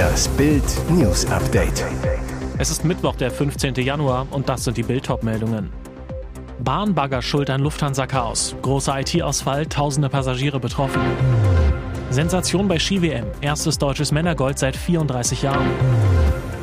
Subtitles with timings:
[0.00, 1.84] Das Bild News Update.
[2.56, 3.74] Es ist Mittwoch, der 15.
[3.74, 5.70] Januar und das sind die Bild-Top-Meldungen.
[6.64, 8.56] Bahnbagger schuld an Lufthansa-Chaos.
[8.62, 11.02] Großer IT-Ausfall, tausende Passagiere betroffen.
[12.08, 13.26] Sensation bei Ski-WM.
[13.42, 15.68] Erstes deutsches Männergold seit 34 Jahren.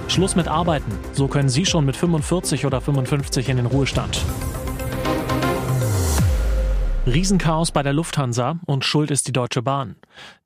[0.08, 0.92] Schluss mit Arbeiten.
[1.14, 4.20] So können Sie schon mit 45 oder 55 in den Ruhestand.
[7.08, 9.96] Riesenchaos bei der Lufthansa und schuld ist die Deutsche Bahn.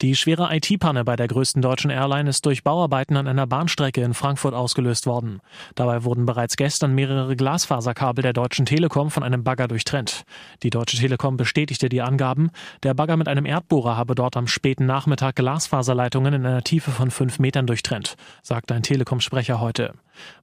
[0.01, 4.13] Die schwere IT-Panne bei der größten deutschen Airline ist durch Bauarbeiten an einer Bahnstrecke in
[4.13, 5.41] Frankfurt ausgelöst worden.
[5.73, 10.23] Dabei wurden bereits gestern mehrere Glasfaserkabel der Deutschen Telekom von einem Bagger durchtrennt.
[10.61, 12.51] Die Deutsche Telekom bestätigte die Angaben.
[12.83, 17.09] Der Bagger mit einem Erdbohrer habe dort am späten Nachmittag Glasfaserleitungen in einer Tiefe von
[17.09, 19.93] fünf Metern durchtrennt, sagte ein Telekom-Sprecher heute.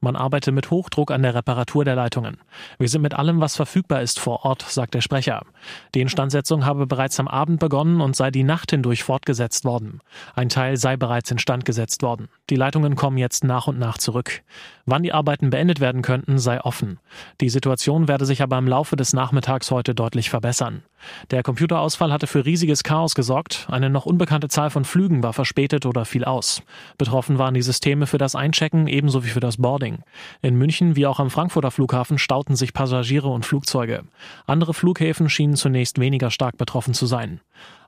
[0.00, 2.38] Man arbeite mit Hochdruck an der Reparatur der Leitungen.
[2.78, 5.42] Wir sind mit allem, was verfügbar ist, vor Ort, sagt der Sprecher.
[5.94, 10.00] Die Instandsetzung habe bereits am Abend begonnen und sei die Nacht hindurch fortgesetzt worden.
[10.34, 12.28] Ein Teil sei bereits instand gesetzt worden.
[12.48, 14.40] Die Leitungen kommen jetzt nach und nach zurück.
[14.86, 16.98] Wann die Arbeiten beendet werden könnten, sei offen.
[17.42, 20.82] Die Situation werde sich aber im Laufe des Nachmittags heute deutlich verbessern.
[21.30, 23.66] Der Computerausfall hatte für riesiges Chaos gesorgt.
[23.70, 26.62] Eine noch unbekannte Zahl von Flügen war verspätet oder fiel aus.
[26.96, 29.98] Betroffen waren die Systeme für das Einchecken ebenso wie für das Boarding.
[30.42, 34.04] In München wie auch am Frankfurter Flughafen stauten sich Passagiere und Flugzeuge.
[34.46, 37.40] Andere Flughäfen schienen zunächst weniger stark betroffen zu sein.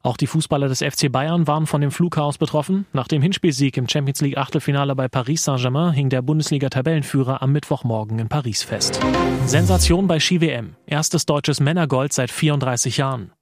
[0.03, 2.87] Auch die Fußballer des FC Bayern waren von dem Flugchaos betroffen.
[2.93, 8.19] Nach dem Hinspielsieg im Champions League Achtelfinale bei Paris Saint-Germain hing der Bundesliga-Tabellenführer am Mittwochmorgen
[8.19, 9.01] in Paris fest.
[9.47, 10.77] Sensation bei Ski-WM.
[10.87, 13.33] Erstes deutsches Männergold seit 34 Jahren.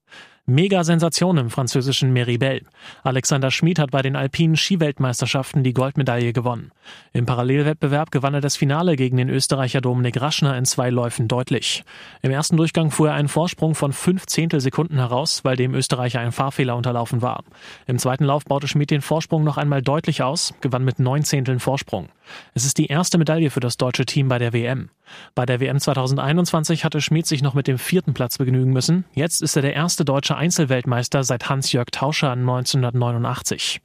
[0.51, 2.63] Mega-Sensation im französischen Meribel.
[3.05, 6.73] Alexander Schmid hat bei den alpinen Skiweltmeisterschaften die Goldmedaille gewonnen.
[7.13, 11.85] Im Parallelwettbewerb gewann er das Finale gegen den Österreicher Dominik Raschner in zwei Läufen deutlich.
[12.23, 16.33] Im ersten Durchgang fuhr er einen Vorsprung von fünf Zehntelsekunden heraus, weil dem Österreicher ein
[16.33, 17.45] Fahrfehler unterlaufen war.
[17.87, 21.61] Im zweiten Lauf baute Schmid den Vorsprung noch einmal deutlich aus, gewann mit neun Zehnteln
[21.61, 22.09] Vorsprung.
[22.55, 24.91] Es ist die erste Medaille für das deutsche Team bei der WM.
[25.35, 29.05] Bei der WM 2021 hatte Schmid sich noch mit dem vierten Platz begnügen müssen.
[29.15, 33.81] Jetzt ist er der erste deutsche Einzelweltmeister seit Hans-Jörg Tauscher 1989.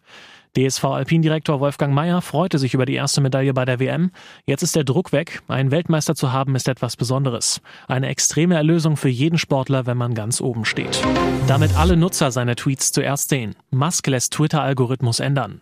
[0.56, 4.12] DSV Alpindirektor Wolfgang Mayer freute sich über die erste Medaille bei der WM.
[4.46, 5.42] Jetzt ist der Druck weg.
[5.48, 7.60] Einen Weltmeister zu haben ist etwas Besonderes.
[7.88, 11.02] Eine extreme Erlösung für jeden Sportler, wenn man ganz oben steht.
[11.48, 13.56] Damit alle Nutzer seine Tweets zuerst sehen.
[13.72, 15.62] Musk lässt Twitter-Algorithmus ändern.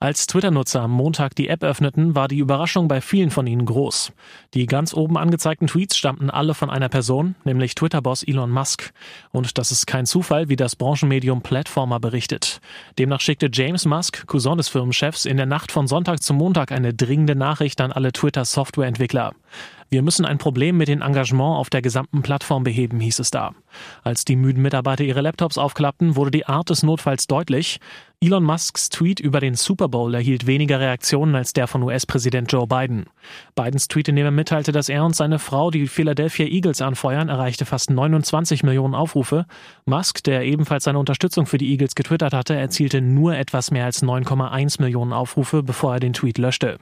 [0.00, 4.12] Als Twitter-Nutzer am Montag die App öffneten, war die Überraschung bei vielen von ihnen groß.
[4.54, 8.92] Die ganz oben angezeigten Tweets stammten alle von einer Person, nämlich Twitter-Boss Elon Musk.
[9.32, 12.60] Und das ist kein Zufall, wie das Branchenmedium Platformer berichtet.
[12.96, 16.94] Demnach schickte James Musk, Cousin des Firmenchefs, in der Nacht von Sonntag zum Montag eine
[16.94, 19.32] dringende Nachricht an alle Twitter-Softwareentwickler.
[19.90, 23.52] Wir müssen ein Problem mit dem Engagement auf der gesamten Plattform beheben, hieß es da.
[24.02, 27.80] Als die müden Mitarbeiter ihre Laptops aufklappten, wurde die Art des Notfalls deutlich.
[28.20, 32.66] Elon Musks Tweet über den Super Bowl erhielt weniger Reaktionen als der von US-Präsident Joe
[32.66, 33.06] Biden.
[33.54, 37.30] Bidens Tweet, in dem er mitteilte, dass er und seine Frau die Philadelphia Eagles anfeuern,
[37.30, 39.46] erreichte fast 29 Millionen Aufrufe.
[39.86, 44.02] Musk, der ebenfalls seine Unterstützung für die Eagles getwittert hatte, erzielte nur etwas mehr als
[44.02, 46.78] 9,1 Millionen Aufrufe, bevor er den Tweet löschte.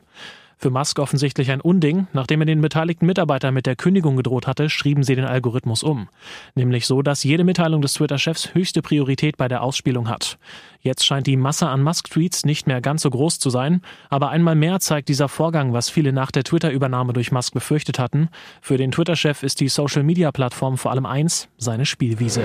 [0.59, 2.07] Für Musk offensichtlich ein Unding.
[2.15, 6.09] Nachdem er den beteiligten Mitarbeitern mit der Kündigung gedroht hatte, schrieben sie den Algorithmus um.
[6.55, 10.39] Nämlich so, dass jede Mitteilung des Twitter-Chefs höchste Priorität bei der Ausspielung hat.
[10.81, 14.55] Jetzt scheint die Masse an Musk-Tweets nicht mehr ganz so groß zu sein, aber einmal
[14.55, 18.31] mehr zeigt dieser Vorgang, was viele nach der Twitter-Übernahme durch Musk befürchtet hatten.
[18.63, 22.45] Für den Twitter-Chef ist die Social-Media-Plattform vor allem eins, seine Spielwiese.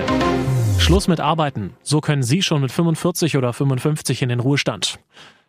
[0.78, 1.74] Schluss mit Arbeiten.
[1.82, 4.98] So können Sie schon mit 45 oder 55 in den Ruhestand.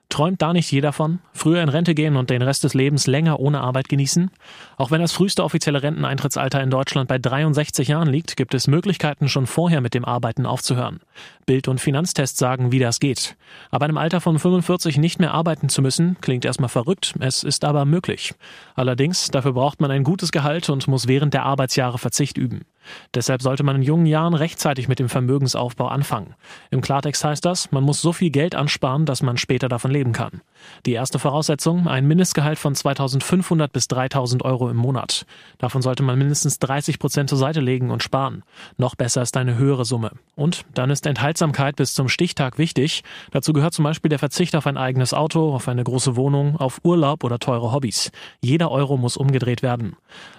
[0.09, 1.19] Träumt da nicht jeder von?
[1.33, 4.29] Früher in Rente gehen und den Rest des Lebens länger ohne Arbeit genießen?
[4.77, 9.27] Auch wenn das früheste offizielle Renteneintrittsalter in Deutschland bei 63 Jahren liegt, gibt es Möglichkeiten,
[9.27, 10.99] schon vorher mit dem Arbeiten aufzuhören.
[11.47, 13.35] Bild- und Finanztests sagen, wie das geht.
[13.71, 17.65] Aber einem Alter von 45 nicht mehr arbeiten zu müssen, klingt erstmal verrückt, es ist
[17.65, 18.35] aber möglich.
[18.75, 22.65] Allerdings, dafür braucht man ein gutes Gehalt und muss während der Arbeitsjahre Verzicht üben.
[23.13, 26.35] Deshalb sollte man in jungen Jahren rechtzeitig mit dem Vermögensaufbau anfangen.
[26.71, 30.11] Im Klartext heißt das, man muss so viel Geld ansparen, dass man später davon leben
[30.11, 30.41] kann.
[30.85, 35.25] Die erste Voraussetzung, ein Mindestgehalt von 2500 bis 3000 Euro im Monat.
[35.57, 38.43] Davon sollte man mindestens 30 Prozent zur Seite legen und sparen.
[38.77, 40.11] Noch besser ist eine höhere Summe.
[40.35, 43.03] Und dann ist Enthaltsamkeit bis zum Stichtag wichtig.
[43.31, 46.81] Dazu gehört zum Beispiel der Verzicht auf ein eigenes Auto, auf eine große Wohnung, auf
[46.83, 48.11] Urlaub oder teure Hobbys.
[48.41, 49.95] Jeder Euro muss umgedreht werden.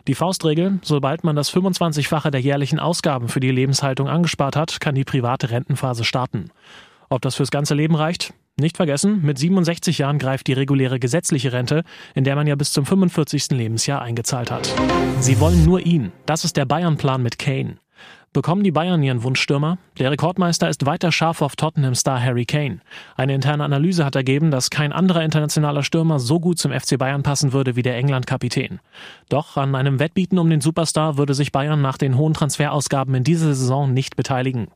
[0.06, 4.94] Die Faustregel, sobald man das 25-fache der jährlichen Ausgaben für die Lebenshaltung angespart hat, kann
[4.94, 6.50] die private Rentenphase starten.
[7.08, 8.34] Ob das fürs ganze Leben reicht?
[8.56, 11.82] Nicht vergessen, mit 67 Jahren greift die reguläre gesetzliche Rente,
[12.14, 13.50] in der man ja bis zum 45.
[13.50, 14.72] Lebensjahr eingezahlt hat.
[15.18, 16.12] Sie wollen nur ihn.
[16.24, 17.78] Das ist der Bayern-Plan mit Kane.
[18.32, 19.78] Bekommen die Bayern ihren Wunschstürmer?
[19.98, 22.78] Der Rekordmeister ist weiter scharf auf Tottenham-Star Harry Kane.
[23.16, 27.24] Eine interne Analyse hat ergeben, dass kein anderer internationaler Stürmer so gut zum FC Bayern
[27.24, 28.78] passen würde wie der England-Kapitän.
[29.28, 33.24] Doch an einem Wettbieten um den Superstar würde sich Bayern nach den hohen Transferausgaben in
[33.24, 34.68] dieser Saison nicht beteiligen.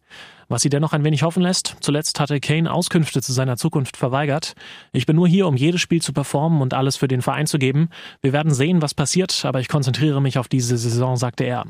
[0.50, 4.54] Was sie dennoch ein wenig hoffen lässt, zuletzt hatte Kane Auskünfte zu seiner Zukunft verweigert.
[4.92, 7.58] Ich bin nur hier, um jedes Spiel zu performen und alles für den Verein zu
[7.58, 7.90] geben.
[8.22, 11.64] Wir werden sehen, was passiert, aber ich konzentriere mich auf diese Saison, sagte er.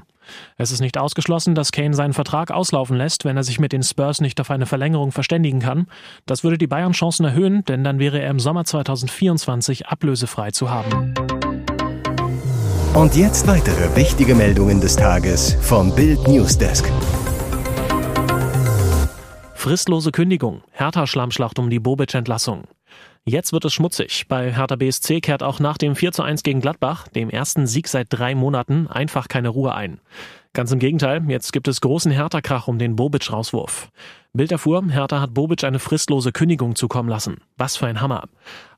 [0.58, 3.82] Es ist nicht ausgeschlossen, dass Kane seinen Vertrag auslaufen lässt, wenn er sich mit den
[3.82, 5.88] Spurs nicht auf eine Verlängerung verständigen kann.
[6.26, 10.70] Das würde die Bayern Chancen erhöhen, denn dann wäre er im Sommer 2024 ablösefrei zu
[10.70, 11.14] haben.
[12.94, 16.84] Und jetzt weitere wichtige Meldungen des Tages vom Bild Newsdesk.
[19.68, 22.64] Fristlose Kündigung, Hertha-Schlammschlacht um die Bobic-Entlassung.
[23.26, 24.24] Jetzt wird es schmutzig.
[24.26, 27.86] Bei Hertha BSC kehrt auch nach dem 4 zu 1 gegen Gladbach, dem ersten Sieg
[27.86, 30.00] seit drei Monaten, einfach keine Ruhe ein.
[30.54, 33.90] Ganz im Gegenteil, jetzt gibt es großen Hertha-Krach um den Bobic-Rauswurf.
[34.34, 37.38] Bild erfuhr, Hertha hat Bobic eine fristlose Kündigung zukommen lassen.
[37.56, 38.24] Was für ein Hammer.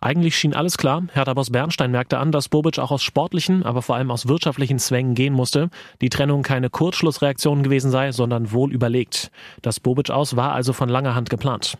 [0.00, 1.02] Eigentlich schien alles klar.
[1.12, 5.16] Hertha-Boss Bernstein merkte an, dass Bobic auch aus sportlichen, aber vor allem aus wirtschaftlichen Zwängen
[5.16, 5.68] gehen musste.
[6.00, 9.32] Die Trennung keine Kurzschlussreaktion gewesen sei, sondern wohl überlegt.
[9.60, 11.76] Das Bobic aus war also von langer Hand geplant.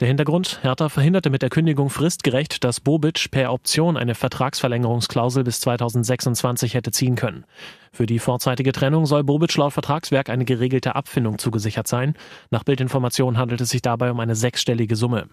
[0.00, 5.60] Der Hintergrund, Hertha verhinderte mit der Kündigung fristgerecht, dass Bobic per Option eine Vertragsverlängerungsklausel bis
[5.60, 7.44] 2026 hätte ziehen können.
[7.92, 12.14] Für die vorzeitige Trennung soll Bobic laut Vertragswerk eine geregelte Abfindung zugesichert sein.
[12.50, 15.28] Nach Bildinformation handelt es sich dabei um eine sechsstellige Summe.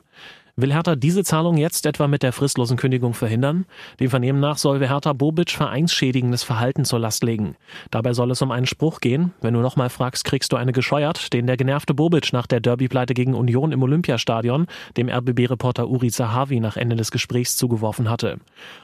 [0.60, 3.68] Will Hertha diese Zahlung jetzt etwa mit der fristlosen Kündigung verhindern?
[4.00, 7.56] Dem Vernehmen nach soll Hertha Bobic vereinsschädigendes Verhalten zur Last legen.
[7.92, 9.34] Dabei soll es um einen Spruch gehen.
[9.40, 13.14] Wenn du nochmal fragst, kriegst du eine gescheuert, den der genervte Bobic nach der Derbypleite
[13.14, 14.66] gegen Union im Olympiastadion
[14.98, 18.40] dem RBB-Reporter Uri Zahavi nach Ende des Gesprächs zugeworfen hatte.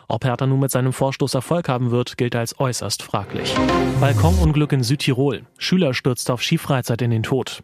[0.08, 3.56] Ob Hertha nun mit seinem Vorstoß Erfolg haben wird, gilt als äußerst fraglich.
[4.00, 5.42] Balkonunglück in Südtirol.
[5.58, 7.64] Schüler stürzt auf Skifreizeit in den Tod.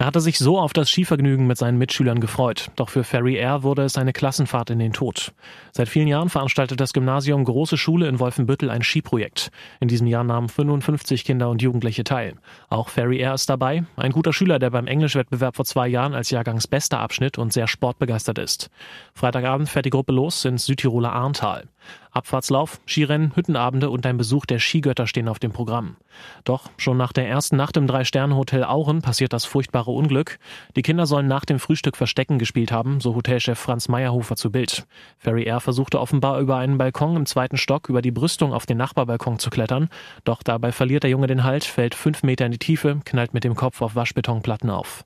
[0.00, 3.64] Er hatte sich so auf das Skivergnügen mit seinen Mitschülern gefreut, doch für Ferry Air
[3.64, 5.34] wurde es eine Klassenfahrt in den Tod.
[5.72, 9.50] Seit vielen Jahren veranstaltet das Gymnasium Große Schule in Wolfenbüttel ein Skiprojekt.
[9.78, 12.36] In diesem Jahr nahmen 55 Kinder und Jugendliche teil.
[12.70, 16.30] Auch Ferry Air ist dabei, ein guter Schüler, der beim Englischwettbewerb vor zwei Jahren als
[16.30, 18.70] Jahrgangsbester abschnitt und sehr sportbegeistert ist.
[19.12, 21.64] Freitagabend fährt die Gruppe los ins Südtiroler Arntal.
[22.12, 25.96] Abfahrtslauf, Skirennen, Hüttenabende und ein Besuch der Skigötter stehen auf dem Programm.
[26.44, 30.38] Doch schon nach der ersten Nacht im Drei-Sterne-Hotel Auren passiert das furchtbare Unglück.
[30.76, 34.86] Die Kinder sollen nach dem Frühstück Verstecken gespielt haben, so Hotelchef Franz Meyerhofer zu Bild.
[35.18, 38.78] Ferry Air versuchte offenbar über einen Balkon im zweiten Stock über die Brüstung auf den
[38.78, 39.88] Nachbarbalkon zu klettern.
[40.24, 43.44] Doch dabei verliert der Junge den Halt, fällt fünf Meter in die Tiefe, knallt mit
[43.44, 45.04] dem Kopf auf Waschbetonplatten auf.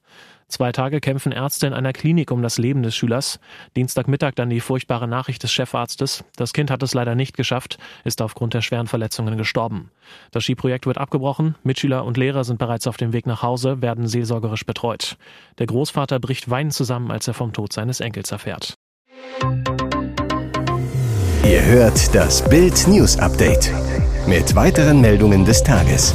[0.49, 3.41] Zwei Tage kämpfen Ärzte in einer Klinik um das Leben des Schülers.
[3.77, 6.25] Dienstagmittag dann die furchtbare Nachricht des Chefarztes.
[6.37, 9.91] Das Kind hat es leider nicht geschafft, ist aufgrund der schweren Verletzungen gestorben.
[10.31, 11.55] Das Skiprojekt wird abgebrochen.
[11.63, 15.17] Mitschüler und Lehrer sind bereits auf dem Weg nach Hause, werden seelsorgerisch betreut.
[15.59, 18.75] Der Großvater bricht weinend zusammen, als er vom Tod seines Enkels erfährt.
[21.45, 23.71] Ihr hört das Bild News Update
[24.27, 26.15] mit weiteren Meldungen des Tages.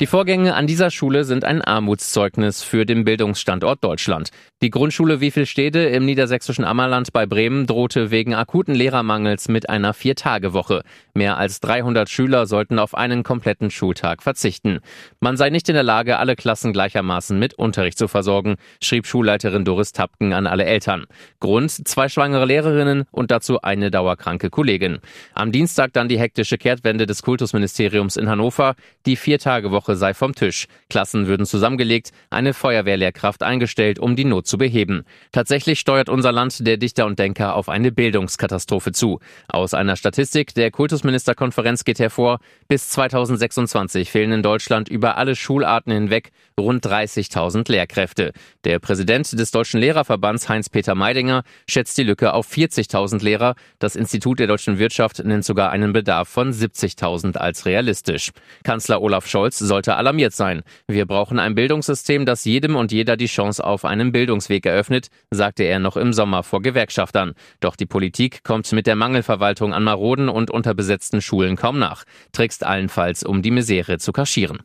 [0.00, 4.30] Die Vorgänge an dieser Schule sind ein Armutszeugnis für den Bildungsstandort Deutschland.
[4.62, 10.84] Die Grundschule Wievielstede im niedersächsischen Ammerland bei Bremen drohte wegen akuten Lehrermangels mit einer Viertagewoche.
[11.12, 14.80] Mehr als 300 Schüler sollten auf einen kompletten Schultag verzichten.
[15.20, 19.66] Man sei nicht in der Lage, alle Klassen gleichermaßen mit Unterricht zu versorgen, schrieb Schulleiterin
[19.66, 21.04] Doris Tapken an alle Eltern.
[21.40, 25.00] Grund zwei schwangere Lehrerinnen und dazu eine dauerkranke Kollegin.
[25.34, 28.76] Am Dienstag dann die hektische Kehrtwende des Kultusministeriums in Hannover.
[29.04, 30.66] Die Viertagewoche Woche sei vom Tisch.
[30.88, 35.02] Klassen würden zusammengelegt, eine Feuerwehrlehrkraft eingestellt, um die Not zu beheben.
[35.32, 39.18] Tatsächlich steuert unser Land der Dichter und Denker auf eine Bildungskatastrophe zu.
[39.48, 45.92] Aus einer Statistik der Kultusministerkonferenz geht hervor, bis 2026 fehlen in Deutschland über alle Schularten
[45.92, 46.30] hinweg
[46.60, 48.32] rund 30.000 Lehrkräfte.
[48.64, 53.54] Der Präsident des Deutschen Lehrerverbands Heinz-Peter Meidinger schätzt die Lücke auf 40.000 Lehrer.
[53.78, 58.30] Das Institut der deutschen Wirtschaft nennt sogar einen Bedarf von 70.000 als realistisch.
[58.62, 60.62] Kanzler Olaf Scholz soll sollte alarmiert sein.
[60.88, 65.62] Wir brauchen ein Bildungssystem, das jedem und jeder die Chance auf einen Bildungsweg eröffnet, sagte
[65.64, 67.32] er noch im Sommer vor Gewerkschaftern.
[67.60, 72.62] Doch die Politik kommt mit der Mangelverwaltung an maroden und unterbesetzten Schulen kaum nach, trickst
[72.62, 74.58] allenfalls, um die Misere zu kaschieren.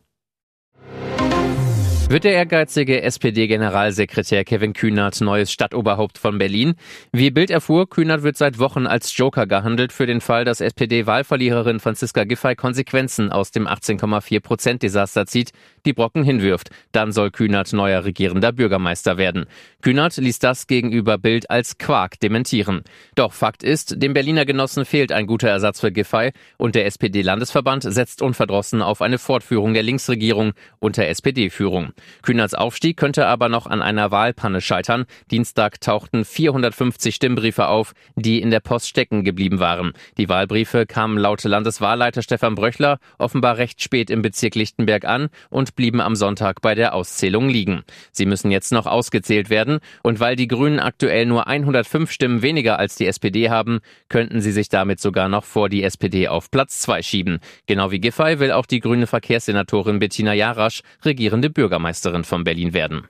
[2.08, 6.76] Wird der ehrgeizige SPD-Generalsekretär Kevin Kühnert neues Stadtoberhaupt von Berlin?
[7.10, 11.80] Wie Bild erfuhr, Kühnert wird seit Wochen als Joker gehandelt für den Fall, dass SPD-Wahlverliererin
[11.80, 15.50] Franziska Giffey Konsequenzen aus dem 18,4 Prozent Desaster zieht,
[15.84, 16.70] die Brocken hinwirft.
[16.92, 19.46] Dann soll Kühnert neuer regierender Bürgermeister werden.
[19.82, 22.82] Kühnert ließ das gegenüber Bild als Quark dementieren.
[23.16, 27.82] Doch Fakt ist, dem Berliner Genossen fehlt ein guter Ersatz für Giffey und der SPD-Landesverband
[27.82, 31.94] setzt unverdrossen auf eine Fortführung der Linksregierung unter SPD-Führung.
[32.22, 35.06] Kühnerts Aufstieg könnte aber noch an einer Wahlpanne scheitern.
[35.30, 39.92] Dienstag tauchten 450 Stimmbriefe auf, die in der Post stecken geblieben waren.
[40.18, 45.76] Die Wahlbriefe kamen laut Landeswahlleiter Stefan Bröchler offenbar recht spät im Bezirk Lichtenberg an und
[45.76, 47.82] blieben am Sonntag bei der Auszählung liegen.
[48.12, 52.78] Sie müssen jetzt noch ausgezählt werden und weil die Grünen aktuell nur 105 Stimmen weniger
[52.78, 56.80] als die SPD haben, könnten sie sich damit sogar noch vor die SPD auf Platz
[56.80, 57.38] 2 schieben.
[57.66, 61.85] Genau wie Giffey will auch die grüne Verkehrssenatorin Bettina Jarasch regierende Bürgermeisterin.
[61.86, 63.06] Bürgermeisterin von Berlin werden.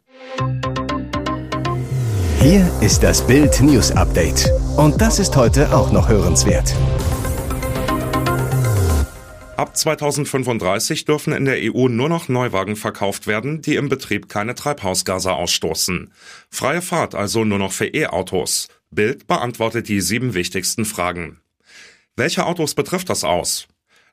[2.41, 4.51] Hier ist das Bild News Update.
[4.77, 6.75] Und das ist heute auch noch hörenswert.
[9.57, 14.55] Ab 2035 dürfen in der EU nur noch Neuwagen verkauft werden, die im Betrieb keine
[14.55, 16.13] Treibhausgase ausstoßen.
[16.51, 18.69] Freie Fahrt also nur noch für E-Autos.
[18.91, 21.41] Bild beantwortet die sieben wichtigsten Fragen.
[22.17, 23.67] Welche Autos betrifft das aus?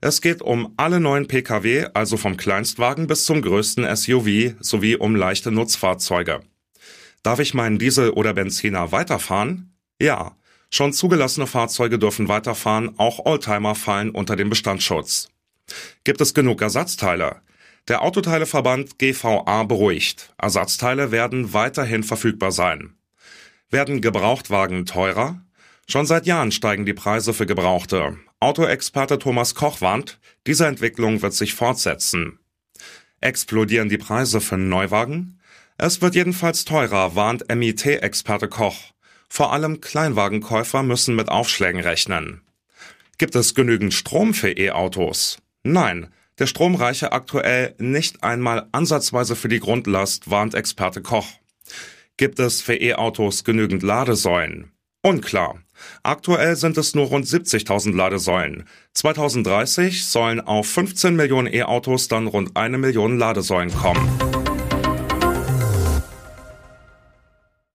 [0.05, 5.15] Es geht um alle neuen Pkw, also vom Kleinstwagen bis zum größten SUV, sowie um
[5.15, 6.41] leichte Nutzfahrzeuge.
[7.23, 9.77] Darf ich meinen Diesel oder Benziner weiterfahren?
[10.01, 10.35] Ja.
[10.69, 15.29] Schon zugelassene Fahrzeuge dürfen weiterfahren, auch Oldtimer fallen unter den Bestandsschutz.
[16.03, 17.37] Gibt es genug Ersatzteile?
[17.87, 20.33] Der Autoteileverband GVA beruhigt.
[20.37, 22.95] Ersatzteile werden weiterhin verfügbar sein.
[23.69, 25.41] Werden Gebrauchtwagen teurer?
[25.87, 28.17] Schon seit Jahren steigen die Preise für Gebrauchte.
[28.43, 32.39] Autoexperte Thomas Koch warnt, diese Entwicklung wird sich fortsetzen.
[33.21, 35.39] Explodieren die Preise für Neuwagen?
[35.77, 38.91] Es wird jedenfalls teurer, warnt MIT-Experte Koch.
[39.29, 42.41] Vor allem Kleinwagenkäufer müssen mit Aufschlägen rechnen.
[43.17, 45.37] Gibt es genügend Strom für E-Autos?
[45.63, 51.29] Nein, der Strom reiche aktuell nicht einmal ansatzweise für die Grundlast, warnt Experte Koch.
[52.17, 54.73] Gibt es für E-Autos genügend Ladesäulen?
[55.01, 55.62] Unklar.
[56.03, 58.65] Aktuell sind es nur rund 70.000 Ladesäulen.
[58.93, 64.42] 2030 sollen auf 15 Millionen E-Autos dann rund eine Million Ladesäulen kommen.